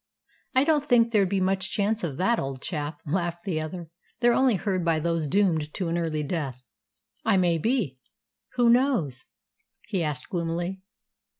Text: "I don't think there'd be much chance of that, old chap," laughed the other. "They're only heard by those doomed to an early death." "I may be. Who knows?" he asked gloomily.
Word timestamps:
"I 0.55 0.63
don't 0.63 0.83
think 0.83 1.11
there'd 1.11 1.29
be 1.29 1.39
much 1.39 1.69
chance 1.69 2.03
of 2.03 2.17
that, 2.17 2.39
old 2.39 2.59
chap," 2.63 2.99
laughed 3.05 3.43
the 3.43 3.61
other. 3.61 3.91
"They're 4.19 4.33
only 4.33 4.55
heard 4.55 4.83
by 4.83 4.99
those 4.99 5.27
doomed 5.27 5.71
to 5.75 5.89
an 5.89 5.97
early 5.99 6.23
death." 6.23 6.63
"I 7.23 7.37
may 7.37 7.59
be. 7.59 7.99
Who 8.55 8.67
knows?" 8.71 9.27
he 9.87 10.01
asked 10.01 10.29
gloomily. 10.29 10.81